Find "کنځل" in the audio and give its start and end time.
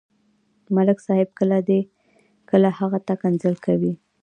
3.21-3.55